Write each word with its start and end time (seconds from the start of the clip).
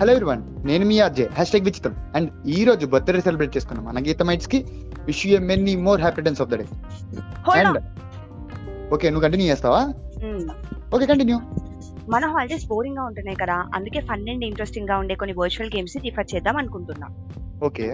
Hello 0.00 0.12
everyone 0.12 0.42
నేను 0.66 0.84
మీ 0.86 0.96
RJ. 1.04 1.24
Hash 1.32 1.50
tag 1.50 1.64
విచిత్రం. 1.64 1.94
అండ్ 2.16 2.28
ఈ 2.46 2.64
రోజు 2.64 2.86
బర్త్డే 2.86 3.20
సెలబ్రేట్ 3.20 3.56
చేసుకున్నాం 3.56 3.84
మన 3.86 4.02
గీతమైట్స్కి. 4.06 4.58
Wish 5.06 5.22
you 5.26 5.38
many 5.50 5.76
more 5.86 6.00
happy 6.00 6.22
returns 6.22 6.40
of 6.42 6.50
the 6.50 6.54
day 6.54 6.66
and. 7.54 7.78
Okay 8.94 9.10
నువ్వు 9.10 9.22
కంటిన్యూ 9.22 9.48
చేస్తావా. 9.48 9.80
ఓకే 10.94 11.06
కంటిన్యూ 11.06 11.38
మన 12.08 12.26
హాలిడేస్ 12.26 12.66
బోరింగ్గా 12.66 13.04
ఉంటున్నాయి 13.04 13.38
కదా. 13.42 13.56
అందుకే 13.74 14.00
ఫన్ 14.00 14.28
అండ్ 14.28 14.44
ఇంట్రెస్టింగ్గా 14.44 14.98
ఉండే 14.98 15.14
కొన్ని 15.14 15.36
వర్చువల్ 15.38 15.70
గేమ్స్ని 15.76 16.02
రిఫర్ 16.08 16.30
చేద్దాం 16.34 16.56
అనుకుంటున్నా. 16.56 17.08
ఓకే 17.64 17.88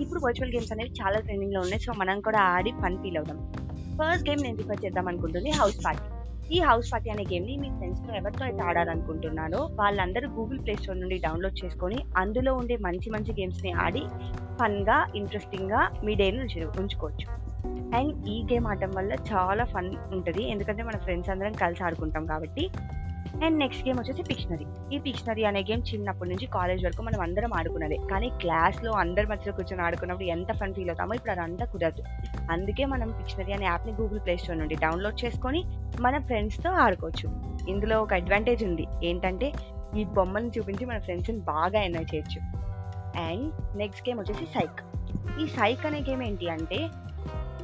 ఇప్పుడు 0.00 0.20
వర్చువల్ 0.26 0.52
గేమ్స్ 0.54 0.72
అనేవి 0.72 0.92
చాలా 1.02 1.18
ట్రెండింగ్లో 1.20 1.60
ఉన్నాయి. 1.60 1.82
సో 1.82 1.92
మనం 1.98 2.20
కూడా 2.20 2.40
ఆడి 2.54 2.70
ఫన్ 2.82 2.96
ఫీల్ 3.02 3.16
అవుదాం. 3.16 3.38
ఫస్ట్ 3.98 4.28
గేమ్ 4.28 4.42
నేను 4.42 4.56
రిఫర్ 4.56 4.84
చేద్దాం 4.84 5.08
అనుకుంటుంది 5.08 5.50
హౌస్ 5.50 5.78
పార్టీ 5.86 6.06
ఈ 6.52 6.60
హౌస్ 6.60 6.92
పార్టీ 6.92 7.10
అనే 7.10 7.24
గేమ్ని 7.32 7.56
మీ 7.56 7.68
ఫ్రెండ్స్తో 7.68 8.12
ఎవరితో 8.14 8.44
అయితే 8.44 8.62
ఆడాలనుకుంటున్నారో 8.62 9.60
వాళ్ళందరూ 9.78 10.28
గూగుల్ 10.28 10.58
ప్లే 10.58 10.74
స్టోర్ 10.76 11.00
నుండి 11.00 11.18
డౌన్లోడ్ 11.18 11.64
చేసుకొని 11.64 11.98
అందులో 12.16 12.54
ఉండే 12.54 12.76
మంచి 12.76 13.10
మంచి 13.10 13.32
గేమ్స్ని 13.40 13.72
ఆడి 13.84 14.02
ఫన్గా 14.58 15.06
ఇంట్రెస్టింగ్గా 15.14 15.82
మీ 16.04 16.14
డేను 16.14 16.40
ఉంచుకోవచ్చు. 16.78 17.26
అండ్ 17.96 18.12
ఈ 18.28 18.36
గేమ్ 18.52 18.66
ఆడటం 18.66 18.94
వల్ల 18.94 19.12
చాలా 19.32 19.64
ఫన్ 19.64 19.90
ఉంటుంది. 20.12 20.42
ఎందుకంటే 20.50 20.82
మన 20.82 20.96
ఫ్రెండ్స్ 20.96 21.30
అందరం 21.30 21.52
కలిసి 21.52 21.84
ఆడుకుంటాం 21.84 22.26
కాబట్టి 22.26 22.64
అండ్ 23.44 23.58
నెక్స్ట్ 23.58 23.88
గేమ్ 23.88 23.98
వచ్చేసి 23.98 24.22
పిక్షనరీ 24.22 24.96
ఈ 24.96 24.98
పిక్షనరీ 24.98 25.44
అనే 25.44 25.60
గేమ్ 25.60 25.82
చిన్నప్పటి 25.94 26.30
నుంచి 26.30 26.46
కాలేజ్ 26.46 26.84
వరకు 26.84 27.02
మనం 27.02 27.20
అందరం 27.20 27.54
ఆడుకున్నదే. 27.54 27.98
కానీ 28.10 28.28
క్లాస్లో 28.40 28.92
అందరి 28.92 29.26
మధ్యలో 29.26 29.52
కూర్చొని 29.52 29.82
ఆడుకున్నప్పుడు 29.82 30.26
ఎంత 30.26 30.52
ఫన్ 30.52 30.74
ఫీల్ 30.74 30.88
అవుతామో 30.88 31.14
ఇప్పుడు 31.14 31.32
అదంతా 31.32 31.64
కుదరదు. 31.64 32.02
అందుకే 32.50 32.84
మనం 32.84 33.08
పిక్షనరీ 33.08 33.52
అనే 33.52 33.66
యాప్ని 33.66 33.92
గూగుల్ 33.92 34.20
ప్లే 34.20 34.36
స్టోర్ 34.36 34.58
నుండి 34.58 34.74
డౌన్లోడ్ 34.74 35.24
చేసుకొని 35.24 35.64
మన 36.00 36.18
ఫ్రెండ్స్తో 36.18 36.70
ఆడుకోవచ్చు. 36.70 37.28
ఇందులో 37.68 38.02
ఒక 38.02 38.14
అడ్వాంటేజ్ 38.14 38.64
ఉంది. 38.64 38.86
ఏంటంటే 39.04 39.52
ఈ 39.96 40.04
బొమ్మను 40.04 40.46
చూపించి 40.46 40.84
మన 40.84 40.98
ఫ్రెండ్స్ని 40.98 41.38
బాగా 41.38 41.82
ఎంజాయ్ 41.82 42.06
చేయొచ్చు. 42.14 42.40
అండ్ 43.20 43.78
నెక్స్ట్ 43.78 44.08
గేమ్ 44.08 44.18
వచ్చేసి 44.18 44.46
సైక్ 44.46 44.80
ఈ 45.40 45.46
సైక్ 45.46 45.86
అనే 45.86 46.00
గేమ్ 46.00 46.22
ఏంటి 46.22 46.48
అంటే 46.48 46.88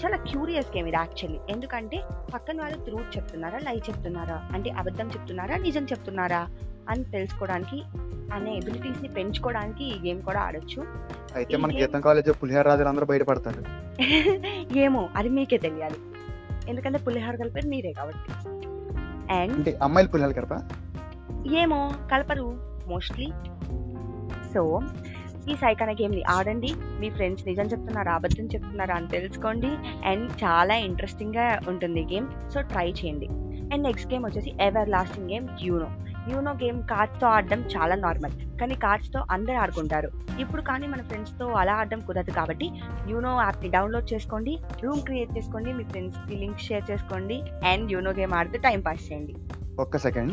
చాలా 0.04 0.16
క్యూరియస్ 0.16 0.76
గేమ్ 0.76 0.88
ఇది 0.88 0.96
యాక్చువల్లీ 0.96 1.40
ఎందుకంటే 1.50 2.02
పక్కన 2.34 2.60
వాళ్ళు 2.60 2.84
ట్రూత్ 2.84 3.16
చెప్తున్నారా 3.16 3.58
లై 3.58 3.76
చెప్తున్నారా? 3.76 4.48
అంటే 4.52 4.70
అబద్ధం 4.70 5.08
చెప్తున్నారా 5.08 5.56
నిజం 5.56 5.84
చెప్తున్నారా? 5.84 6.48
అని 6.88 7.04
తెలుసుకోవడానికి 7.04 7.82
అనే 8.32 8.56
ఎబిలిటీస్ని 8.56 9.08
పెంచుకోవడానికి 9.08 9.84
ఈ 9.84 10.08
గేమ్ 10.08 10.22
కూడా 10.22 10.40
ఆడొచ్చు. 10.40 10.84
అయితే 11.34 11.56
మన 11.56 11.70
గీతం 11.72 12.00
కాలేజ్ 12.00 12.42
పులిహార 12.42 12.66
రాజులు 12.68 12.88
అందరూ 12.88 13.06
బయటపడతారు. 13.06 13.64
ఏమో 14.78 15.08
అది 15.16 15.28
మీకే 15.28 15.58
తెలియాలి. 15.58 15.94
ఎందుకంటే 16.68 16.98
పులిహార 16.98 17.36
కలిపేది 17.36 17.68
మీరే 17.68 17.92
కాబట్టి. 17.92 18.32
అండ్ 19.34 19.82
అమ్మాయిలు 19.82 20.10
పులిహార 20.10 20.32
కరపా 20.32 20.68
ఏమో 21.52 21.92
కలపరు 22.12 22.76
మోస్ట్లీ 22.86 23.30
సో 24.54 24.80
ఈ 25.50 25.54
సైకన 25.54 25.92
గేమ్ని 25.92 26.22
ఆడండి. 26.22 26.74
మీ 27.00 27.10
ఫ్రెండ్స్ 27.10 27.46
నిజం 27.46 27.64
చెప్తున్నారా? 27.64 28.12
అబద్ధం 28.12 28.44
చెప్తున్నారా 28.44 28.94
అని 28.94 29.08
తెలుసుకోండి. 29.08 29.66
అండ్ 30.04 30.30
చాలా 30.44 30.74
ఇంట్రెస్టింగ్గా 30.74 31.60
ఉంటుంది 31.68 32.00
ఈ 32.00 32.04
గేమ్. 32.04 32.50
సో 32.50 32.60
ట్రై 32.60 32.92
చేయండి. 32.92 33.26
అండ్ 33.72 33.82
నెక్స్ట్ 33.82 34.12
గేమ్ 34.12 34.24
వచ్చేసి 34.24 34.54
everlasting 34.88 35.30
game 35.30 35.48
Uno. 35.62 35.88
Uno 36.30 36.52
game 36.52 36.82
కార్డ్స్తో 36.82 37.26
ఆడడం 37.26 37.60
చాలా 37.60 37.94
నార్మల్. 37.94 38.58
కానీ 38.58 38.74
కార్డ్స్తో 38.74 39.24
అందరు 39.30 39.54
ఆడుకుంటారు. 39.54 40.10
ఇప్పుడు 40.40 40.62
కానీ 40.62 40.86
మన 40.86 41.02
ఫ్రెండ్స్తో 41.02 41.46
అలా 41.48 41.74
ఆడడం 41.74 42.00
కుదరదు 42.00 42.30
కాబట్టి 42.30 42.70
యూనో 43.08 43.42
యాప్ని 43.42 43.70
డౌన్లోడ్ 43.70 44.12
చేసుకోండి. 44.14 44.58
రూమ్ 44.84 45.00
క్రియేట్ 45.00 45.38
చేసుకోండి. 45.38 45.72
మీ 45.72 45.84
ఫ్రెండ్స్కి 45.84 46.36
లింక్ 46.36 46.60
షేర్ 46.60 46.90
చేసుకోండి. 46.90 47.42
అండ్ 47.66 47.92
యూనో 47.92 48.10
గేమ్ 48.10 48.32
ఆడితే 48.32 48.58
టైం 48.58 48.80
పాస్ 48.80 49.12
చేయండి. 49.12 49.36
ఒక్క 49.80 49.96
సెకండ్. 49.96 50.32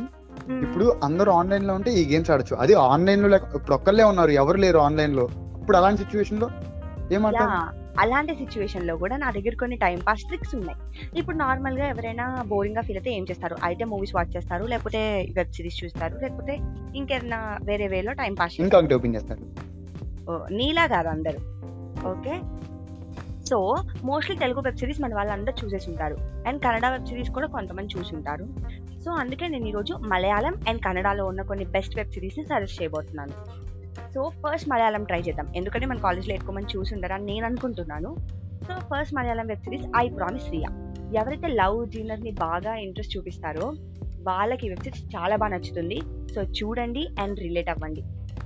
ఇప్పుడు 0.63 0.99
అందరూ 1.03 1.31
ఆన్లైన్లో 1.31 1.73
ఉంటే 1.73 1.91
ఈ 1.93 2.13
గేమ్స్ 2.13 2.31
ఆడొచ్చు. 2.31 2.55
అది 2.55 2.73
ఆన్లైన్లో 2.73 3.29
లేక 3.29 3.41
ఇప్పుడు 3.55 3.73
ఒక్కళ్ళే 3.73 4.03
ఉన్నారు 4.03 4.31
ఎవరు 4.31 4.57
లేరు 4.57 4.77
ఆన్లైన్లో. 4.77 5.25
ఇప్పుడు 5.59 5.77
అలాంటి 5.77 6.01
సిచ్యువేషన్లో 6.03 6.49
ఏమంటారు 7.11 7.83
అలాంటి 7.99 8.33
సిచ్యువేషన్లో 8.35 8.97
కూడా 8.97 9.17
నా 9.17 9.31
దగ్గర 9.31 9.55
కొన్ని 9.59 9.77
టైం 9.77 9.99
పాస్ 10.07 10.23
ట్రిక్స్ 10.23 10.55
ఉన్నాయి. 10.55 10.77
ఇప్పుడు 11.19 11.37
నార్మల్గా 11.37 11.87
ఎవరైనా 11.87 12.41
బోరింగ్గా 12.41 12.81
ఫీల్ 12.81 12.97
అయితే 12.97 13.11
ఏం 13.11 13.25
చేస్తారు? 13.29 13.55
అయితే 13.63 13.85
మూవీస్ 13.85 14.15
వాచ్ 14.15 14.31
చేస్తారు 14.35 14.65
లేకపోతే 14.65 15.01
వెబ్ 15.35 15.51
సిరీస్ 15.55 15.83
చూస్తారు 15.83 16.15
లేకపోతే 16.23 16.59
ఇంకేదైనా 16.95 17.57
వేరే 17.63 17.87
వేలో 17.87 18.13
టైం 18.13 18.33
పాస్ 18.33 18.61
ఇంకా 18.61 18.79
ఓపెన్ 18.95 19.15
చేస్తారు. 19.15 19.43
నీలా 20.51 20.87
కాదు 20.87 21.07
అందరు. 21.07 21.39
Okay? 22.07 22.35
So 23.49 23.75
mostly 24.03 24.35
Telugu 24.37 24.59
web 24.59 24.77
series 24.77 25.01
మన 25.01 25.15
వాళ్ళందరూ 25.15 25.65
చూసేసి 25.65 25.89
ఉంటారు. 25.89 26.17
అండ్ 26.47 26.63
కన్నడ 26.63 26.89
వెబ్ 26.89 27.05
సిరీస్ 27.05 27.29
కూడా 27.29 27.47
కొంతమంది 27.47 27.99
చూసి 27.99 28.15
ఉంటారు. 28.15 28.47
సో 29.05 29.11
అందుకే 29.11 29.47
నేను 29.47 29.65
ఈరోజు 29.65 29.93
మలయాళం 29.93 30.53
అండ్ 30.69 30.81
కన్నడలో 30.81 31.25
ఉన్న 31.25 31.41
కొన్ని 31.41 31.65
బెస్ట్ 31.65 31.97
వెబ్ 31.97 32.11
సిరీస్ని 32.11 32.45
సజెస్ట్ 32.45 32.81
చేయబోతున్నాను. 32.81 33.31
సో 34.13 34.29
ఫస్ట్ 34.29 34.69
మలయాళం 34.69 35.03
ట్రై 35.03 35.19
చేద్దాం. 35.19 35.53
ఎందుకంటే 35.55 35.85
మన 35.85 35.97
కాలేజ్లో 35.97 36.35
ఎక్కువ 36.35 36.55
మంది 36.55 36.77
చూసి 36.77 36.95
ఉంటారని 36.95 37.25
నేను 37.25 37.45
అనుకుంటున్నాను. 37.45 38.15
So 38.67 38.79
first 38.79 39.15
Malayalam 39.15 39.47
web 39.47 39.59
series 39.59 39.87
I 39.97 40.09
promise 40.09 40.51
Riya. 40.51 40.93
ఎవరైతే 41.15 41.47
లవ్ 41.47 41.89
జీనర్ని 41.89 42.31
బాగా 42.31 42.75
ఇంట్రెస్ట్ 42.75 43.17
చూపిస్తారో 43.17 43.73
వాళ్ళకి 44.21 44.69
వెబ్ 44.69 44.83
సిరీస్ 44.83 45.15
చాలా 45.15 45.35
బాగా 45.35 45.51
నచ్చుతుంది. 45.51 46.01
సో 46.35 46.41
చూడండి 46.41 47.07
అండ్ 47.19 47.39
రిలేట్ 47.39 47.69
అవ్వండి. 47.69 48.03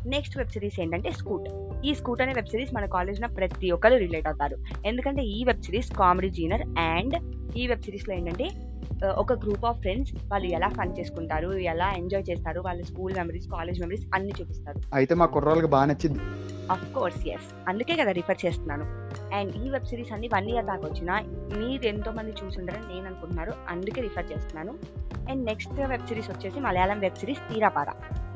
నెక్స్ట్ 0.10 0.38
వెబ్ 0.38 0.50
సిరీస్ 0.50 0.80
ఏంటంటే 0.80 1.12
స్కూట్ 1.12 1.50
ఈ 1.86 1.94
స్కూట్ 1.94 2.22
అనే 2.22 2.34
వెబ్ 2.34 2.46
సిరీస్ 2.46 2.76
మన 2.76 2.86
కాలేజ్లో 2.86 3.28
ప్రతి 3.28 3.72
ఒక్కరు 3.72 3.96
రిలేట్ 3.96 4.28
అవుతారు. 4.28 4.58
ఎందుకంటే 4.86 5.24
ఈ 5.24 5.44
web 5.44 5.66
series 5.66 5.92
comedy 5.98 6.30
genre 6.30 6.62
and 6.78 7.16
ఈ 7.58 7.68
వెబ్ 7.68 7.86
సిరీస్లో 7.86 8.16
ఏంటంటే 8.16 8.52
ఒక 9.06 9.34
గ్రూప్ 9.34 9.66
ఆఫ్ 9.66 9.78
ఫ్రెండ్స్ 9.78 10.14
వాళ్ళు 10.32 10.48
ఎలా 10.48 10.68
ఫన్ 10.68 11.00
చేసుకుంటారు 11.00 11.54
ఎలా 11.54 11.94
ఎంజాయ్ 11.94 12.24
చేస్తారు 12.30 12.60
వాళ్ళ 12.60 12.82
స్కూల్ 12.82 13.14
మెమరీస్ 13.14 13.48
కాలేజ్ 13.52 13.82
మెమరీస్ 13.82 14.06
అన్ని 14.14 14.34
చూపిస్తారు. 14.42 14.80
అయితే 14.94 15.16
మా 15.16 15.26
కుర్రాళ్ళకి 15.26 15.68
బాగా 15.68 15.86
నచ్చింది. 15.86 16.20
అఫ్ 16.72 16.94
కోర్స్ 16.94 17.28
ఎస్ 17.28 17.70
అందుకే 17.70 17.96
కదా 17.96 18.12
రిఫర్ 18.12 18.46
చేస్తున్నాను. 18.46 18.86
అండ్ 19.36 19.56
ఈ 19.56 19.70
వెబ్ 19.70 19.86
సిరీస్ 19.86 20.12
అన్ని 20.12 20.28
వన్ 20.28 20.50
ఇయర్ 20.50 20.66
దాకా 20.66 20.88
వచ్చిన 20.88 21.12
మీరు 21.58 21.86
ఎంతో 21.86 22.12
మంది 22.12 22.32
చూసుంటారని 22.32 22.94
నేను 22.94 23.06
అనుకుంటున్నారు 23.06 23.54
అందుకే 23.70 24.02
రిఫర్ 24.02 24.32
చేస్తున్నాను. 24.32 24.74
అండ్ 25.30 25.46
నెక్స్ట్ 25.46 25.80
వెబ్ 25.80 26.08
సిరీస్ 26.08 26.30
వచ్చేసి 26.32 26.60
మలయాళం 26.60 27.00
వెబ్ 27.00 27.16
సిరీస్ 27.16 27.54
తీరాపార. 27.54 27.88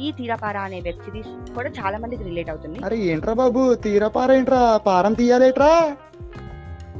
ఈ 0.01 0.11
తీరాపార 0.11 0.57
అనే 0.57 0.79
వెబ్ 0.79 1.03
సిరీస్ 1.03 1.53
కూడా 1.53 1.69
చాలా 1.69 1.97
మందికి 1.97 2.23
రిలేట్ 2.23 2.49
అవుతుంది. 2.49 2.85
అరే 2.85 2.97
ఏంట్రా 2.97 3.33
బాబు? 3.33 3.73
తీరా 3.73 4.07
పార 4.07 4.31
ఏంట్రా? 4.31 4.77
పారం 4.77 5.13
తీయాలేట్రా? 5.13 5.97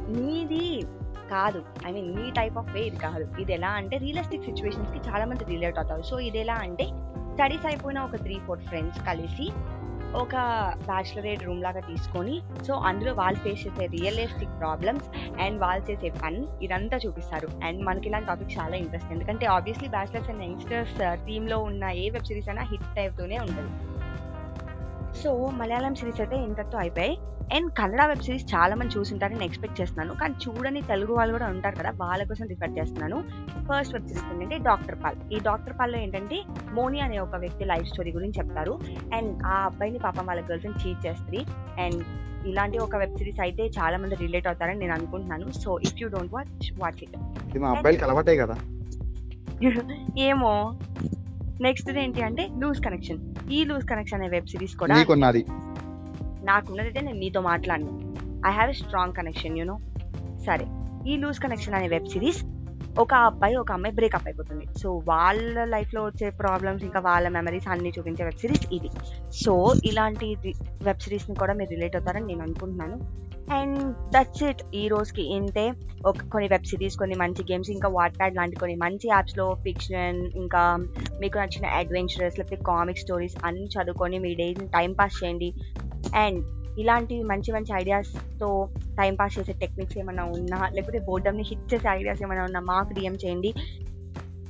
నీది 0.08 0.86
కాదు. 1.30 1.62
ఐ 1.86 1.92
మీన్ 1.92 2.16
నీ 2.16 2.30
టైప్ 2.30 2.58
ఆఫ్ 2.58 2.72
వే 2.72 2.80
ఇది 2.80 2.96
కాదు. 2.96 3.40
ఇది 3.40 3.52
ఎలా 3.52 3.68
అంటే 3.68 3.96
రియలిస్టిక్ 3.96 4.44
సిచ్యువేషన్స్కి 4.44 5.10
చాలా 5.10 5.24
మంది 5.24 5.44
రిలేట్ 5.44 5.78
అవుతారు. 5.78 6.02
సో 6.02 6.18
ఇది 6.18 6.38
ఎలా 6.38 6.54
అంటే 6.54 6.84
స్టడీస్ 7.34 7.66
అయిపోయిన 7.66 7.98
ఒక 7.98 8.16
త్రీ 8.16 8.38
ఫోర్ 8.46 8.60
ఫ్రెండ్స్ 8.60 8.98
కలిసి 9.06 9.50
ఒక 10.14 10.34
బ్యాచులరేట్ 10.84 11.44
రూమ్ 11.44 11.62
లాగా 11.62 11.80
తీసుకొని 11.80 12.42
సో 12.66 12.74
అందులో 12.74 13.12
వాళ్ళు 13.12 13.40
ఫేస్ 13.40 13.66
చేసే 13.66 13.86
రియలిస్టిక్ 13.86 14.58
ప్రాబ్లమ్స్ 14.58 15.38
అండ్ 15.40 15.60
వాళ్ళు 15.60 15.90
చేసే 15.90 16.10
పని 16.10 16.46
ఇదంతా 16.62 16.96
చూపిస్తారు. 16.96 17.48
అండ్ 17.64 17.84
మనకి 17.84 18.08
ఇలాంటి 18.08 18.26
టాపిక్ 18.26 18.58
చాలా 18.58 18.76
ఇంట్రెస్ట్ 18.76 19.12
ఎందుకంటే 19.12 19.46
ఆబ్వియస్లీ 19.46 19.88
బ్యాచులర్స్ 19.88 20.30
అండ్ 20.30 20.42
యంగ్స్టర్స్ 20.42 21.26
థీమ్లో 21.26 21.58
ఉన్న 21.58 21.84
ఏ 21.84 22.10
వెబ్ 22.10 22.24
సిరీస్ 22.24 22.48
అయినా 22.48 22.62
హిట్ 22.62 22.98
అవుతూనే 22.98 23.38
ఉంటుంది. 23.38 23.72
సో 25.22 25.50
మలయాళం 25.50 25.94
సిరీస్ 25.94 26.20
అయితే 26.20 26.36
ఇంతతో 26.36 26.78
అయిపోయాయి. 26.78 27.18
అండ్ 27.52 27.72
కన్నడ 27.72 28.06
వెబ్ 28.06 28.18
సిరీస్ 28.18 28.54
చాలా 28.54 28.76
మంది 28.76 28.98
చూసింటారని 28.98 29.44
ఎక్స్పెక్ట్ 29.44 29.80
చేస్తున్నాను. 29.80 30.14
కానీ 30.14 30.34
చూడని 30.48 30.82
తెలుగు 30.82 31.14
వాళ్ళు 31.14 31.32
కూడా 31.32 31.46
ఉంటారు 31.46 31.76
కదా 31.76 31.92
వాళ్ళ 31.96 32.24
కోసం 32.24 32.46
రిఫర్ 32.46 32.78
చేస్తున్నాను. 32.78 33.24
ఫస్ట్ 33.40 33.94
వెబ్ 33.94 34.08
సిరీస్ 34.08 34.34
ఏంటంటే 34.34 34.58
డాక్టర్ 34.58 34.94
పాల్. 35.04 35.32
ఈ 35.32 35.38
డాక్టర్ 35.38 35.74
పాల్లో 35.80 35.98
ఏంటంటే 35.98 36.42
మోని 36.72 37.00
అనే 37.00 37.18
ఒక 37.18 37.36
వ్యక్తి 37.36 37.64
లైఫ్ 37.64 37.88
స్టోరీ 37.88 38.12
గురించి 38.12 38.32
చెప్తారు. 38.38 38.80
అండ్ 39.14 39.42
ఆ 39.46 39.64
అబ్బాయిని 39.64 39.98
పాపం 39.98 40.26
వాళ్ళ 40.26 40.40
గర్ల్ 40.40 40.60
ఫ్రెండ్ 40.60 40.86
చీట్ 40.86 41.06
చేస్తుంది. 41.06 41.38
అండ్ 41.82 42.04
ఇలాంటి 42.46 42.78
ఒక 42.78 42.96
వెబ్ 42.96 43.16
సిరీస్ 43.16 43.40
అయితే 43.40 43.66
చాలా 43.66 43.98
మంది 43.98 44.14
రిలేట్ 44.14 44.46
అవుతారని 44.46 44.78
నేను 44.78 44.92
అనుకుంటున్నాను. 44.92 45.52
So 45.52 45.78
if 45.78 46.02
you 46.02 46.08
don't 46.08 46.34
watch 46.34 46.80
watch 46.82 47.02
it 47.02 47.16
అబ్బాయిలకి 47.64 48.04
అలవాటే 48.04 48.36
కదా. 48.36 48.56
ఏమో. 50.18 50.78
నెక్స్ట్ 51.60 51.90
ఏంటి 51.90 52.22
అంటే 52.22 52.48
లూజ్ 52.58 52.84
కనెక్షన్. 52.84 53.34
ఈ 53.52 53.64
లూజ్ 53.64 53.86
కనెక్షన్ 53.86 54.20
అనే 54.20 54.28
వెబ్ 54.28 54.46
సిరీస్ 54.46 54.76
కూడా 54.76 54.94
నాకున్నదైతే 56.44 57.00
నేను 57.00 57.18
మీతో 57.18 57.40
మాట్లాడను. 57.40 58.14
I 58.48 58.52
have 58.52 58.70
a 58.70 58.72
strong 58.72 59.12
connection 59.12 59.58
you 59.58 59.78
సరే 60.46 60.66
ఈ 61.10 61.16
లూజ్ 61.16 61.40
కనెక్షన్ 61.40 61.74
అనే 61.74 61.88
వెబ్ 61.88 62.06
సిరీస్ 62.06 62.44
ఒక 63.00 63.14
అబ్బాయి 63.14 63.56
ఒక 63.56 63.72
అమ్మాయి 63.72 63.94
బ్రేకప్ 63.94 64.26
అయిపోతుంది. 64.26 64.66
సో 64.78 65.02
వాళ్ళ 65.08 65.64
లైఫ్లో 65.64 66.04
వచ్చే 66.04 66.30
ప్రాబ్లమ్స్ 66.30 66.84
ఇంకా 66.84 67.00
వాళ్ళ 67.00 67.28
మెమరీస్ 67.28 67.68
అన్ని 67.68 67.92
చూపించే 67.98 68.24
వెబ్ 68.24 68.38
సిరీస్ 68.38 68.66
ఇది. 68.72 68.90
సో 69.44 69.72
ఇలాంటి 69.84 70.36
వెబ్ 70.82 71.00
సిరీస్ని 71.00 71.36
కూడా 71.36 71.54
మీరు 71.54 71.70
రిలేట్ 71.70 71.96
అవుతారని 71.96 72.26
నేను 72.26 72.42
అనుకుంటున్నాను. 72.42 73.22
అండ్ 73.54 73.78
దట్స్ 74.10 74.42
ఇట్ 74.42 74.62
ఈ 74.74 74.88
రోజుకి 74.88 75.34
ఇంతే. 75.34 75.72
ఒక 76.06 76.14
కొన్ని 76.32 76.48
వెబ్ 76.48 76.64
సిరీస్ 76.64 76.96
కొన్ని 76.96 77.16
మంచి 77.16 77.42
గేమ్స్ 77.52 77.70
ఇంకా 77.70 77.88
వాట్ప్యాడ్ 77.88 78.36
లాంటి 78.36 78.56
కొన్ని 78.56 78.76
మంచి 78.76 79.08
యాప్స్లో 79.08 79.54
ఫిక్షన్ 79.54 80.30
ఇంకా 80.36 80.76
మీకు 81.20 81.38
నచ్చిన 81.38 81.66
అడ్వెంచరస్ 81.66 82.38
లేకపోతే 82.38 82.62
కామిక్ 82.62 82.98
స్టోరీస్ 82.98 83.36
అన్ని 83.44 83.64
చదువుకొని 83.64 84.18
మీ 84.18 84.34
డేస్ 84.34 84.60
టైం 84.60 84.92
పాస్ 84.92 85.24
చేయండి. 85.24 85.54
అండ్ 86.16 86.62
ఇలాంటి 86.80 87.22
మంచి 87.22 87.52
మంచి 87.52 87.74
ఐడియాస్తో 87.74 88.68
టైం 88.98 89.14
పాస్ 89.14 89.38
చేసే 89.38 89.52
టెక్నిక్స్ 89.52 89.98
ఏమైనా 89.98 90.24
ఉన్నా 90.24 90.68
లేకపోతే 90.68 90.98
బోర్డమ్ని 90.98 91.42
హిట్ 91.42 91.74
చేసే 91.74 91.88
ఐడియాస్ 91.88 92.22
ఏమైనా 92.22 92.44
ఉన్నా 92.44 92.60
మాకు 92.60 92.92
డిఎం 92.92 93.14
చేయండి. 93.14 93.54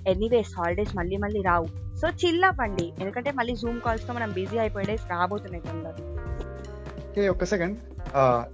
ఎనీవేస్ 0.08 0.54
హాలిడేస్ 0.58 0.96
మళ్ళీ 0.96 1.16
మళ్ళీ 1.16 1.42
రావు. 1.42 1.66
సో 1.96 2.08
చిల్ 2.08 2.44
అవ్వండి 2.44 2.92
ఎందుకంటే 3.00 3.32
మళ్ళీ 3.32 3.56
జూమ్ 3.56 3.80
కాల్స్తో 3.80 4.12
మనం 4.12 4.32
బిజీ 4.32 4.58
అయిపోయే 4.58 4.84
డేస్ 4.86 5.10
రాబోతున్నాయి 5.10 5.62
తొందర 5.62 7.28
ఒక్క 7.28 7.44
సెకండ్ 7.44 7.78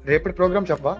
రేపటి 0.06 0.34
ప్రోగ్రామ్ 0.34 0.66
చెప్పవా? 0.70 0.98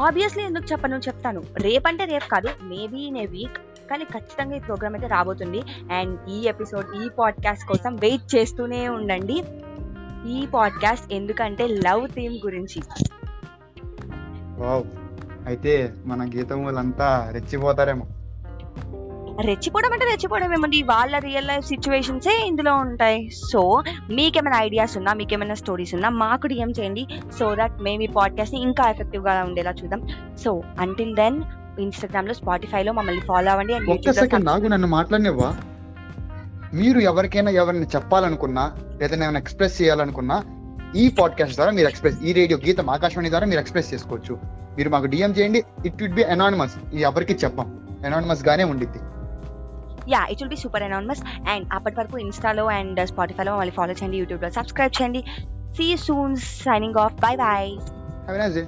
ఆబ్వియస్లీ 0.00 0.44
ఎందుకు 0.44 0.72
చెప్పను? 0.72 0.96
చెప్తాను. 0.96 1.42
రేపంటే 1.56 2.04
రేపు 2.04 2.28
కాదు 2.28 2.48
మేబీ 2.62 3.00
ఇన్ 3.00 3.16
ఏ 3.16 3.26
వీక్ 3.26 3.88
కానీ 3.90 4.04
ఖచ్చితంగా 4.04 4.56
ఈ 4.56 4.60
ప్రోగ్రామ్ 4.60 4.94
అయితే 4.94 5.06
రాబోతుంది. 5.06 5.62
అండ్ 5.92 6.30
ఈ 6.30 6.48
ఎపిసోడ్ 6.48 7.04
ఈ 7.04 7.08
పాడ్కాస్ట్ 7.08 7.68
కోసం 7.68 7.96
వెయిట్ 7.96 8.34
చేస్తూనే 8.34 8.88
ఉండండి. 8.88 9.44
ఈ 10.26 10.46
పాడ్కాస్ట్ 10.46 11.12
ఎందుకంటే 11.12 11.66
లవ్ 11.66 12.08
థీమ్ 12.08 12.34
గురించి. 12.34 12.82
అయితే 15.46 15.92
మన 16.06 16.30
గీతం 16.36 16.64
వాళ్ళంతా 16.64 17.30
రెచ్చిపోతారేమో. 17.32 18.06
రెచ్చిపోవడం 19.40 19.92
అంటే 19.92 20.04
రెచ్చిపోవడం 20.04 20.52
ఏమండి? 20.52 20.82
వాళ్ళ 20.82 21.18
రియల్ 21.18 21.48
లైఫ్ 21.48 21.66
సిచ్యువేషన్సే 21.66 22.46
ఇందులో 22.46 22.76
ఉంటాయి. 22.76 23.30
సో 23.30 23.82
మీకేమైనా 24.10 24.58
ఐడియాస్ 24.58 24.96
ఉన్నా 24.96 25.12
మీకేమైనా 25.12 25.54
స్టోరీస్ 25.54 25.94
ఉన్నా 25.94 26.08
మాకు 26.08 26.46
డిఎం 26.46 26.70
చేయండి 26.70 27.06
సో 27.38 27.54
దట్ 27.54 27.82
మేము 27.82 28.02
ఈ 28.02 28.06
పాడ్కాస్ట్ని 28.06 28.62
ఇంకా 28.62 28.90
ఎఫెక్టివ్గా 28.90 29.44
ఉండేలా 29.44 29.70
చూద్దాం. 29.70 30.08
సో 30.44 30.62
అంటిల్ 30.80 31.16
దెన్ 31.16 31.42
ఇన్స్టాగ్రామ్లో 31.80 32.34
స్పాటిఫైలో 32.34 32.92
మమ్మల్ని 32.92 33.22
ఫాలో 33.22 33.50
అవ్వండి 33.50 33.74
ఒక్క 33.74 34.10
సెకండ్ 34.10 34.70
నన్ను 34.70 34.88
మాట్లాడినవ్వా? 34.88 35.56
మీరు 36.74 36.98
ఎవరికైనా 37.00 37.50
ఎవరిని 37.50 37.86
చెప్పాలనుకున్నా 37.86 38.64
లేదా 39.00 39.16
ఏమైనా 39.16 39.40
ఎక్స్ప్రెస్ 39.40 39.82
చేయాలనుకున్నా 39.82 40.36
ఈ 40.96 41.08
పాడ్కాస్ట్ 41.08 41.54
ద్వారా 41.54 41.72
మీరు 41.72 41.88
ఎక్స్ప్రెస్ 41.88 42.22
ఈ 42.22 42.32
రేడియో 42.32 42.58
గీతం 42.66 42.90
ఆకాశవాణి 42.90 43.30
ద్వారా 43.30 43.46
మీరు 43.46 43.60
ఎక్స్ప్రెస్ 43.60 43.94
చేసుకోవచ్చు. 43.94 44.38
మీరు 44.76 44.90
మాకు 44.90 45.06
డిఎం 45.06 45.30
చేయండి. 45.30 45.64
ఇట్ 45.86 46.02
విడ్ 46.02 46.14
బి 46.14 46.24
అనానిమస్ 46.24 46.74
ఇది 46.92 47.02
ఎవరికి 47.02 47.34
చెప్పం. 47.44 47.66
అనానిమస్ 48.06 48.48
గానే 48.48 48.64
ఉండిద్ది. 48.64 48.98
Yeah 50.10 50.24
it 50.24 50.42
will 50.42 50.48
be 50.48 50.56
super 50.56 50.82
anonymous 50.82 51.22
and 51.48 51.68
అప్పటి 51.72 51.96
వరకు 52.00 52.18
ఇన్స్టాలో 52.18 52.64
అండ్ 52.66 53.08
స్పాటిఫైలో 53.08 53.58
మళ్ళీ 53.58 53.72
ఫాలో 53.72 53.92
చేయండి 53.92 54.16
యూట్యూబ్లో 54.16 54.50
సబ్స్క్రైబ్ 54.50 55.02
చేయండి. 55.02 55.24
See 55.76 55.96
soon 55.96 56.36
signing 56.36 56.98
off 56.98 57.14
bye 57.14 57.36
bye 57.36 57.70
have 57.78 58.38
nice 58.38 58.54
day 58.54 58.64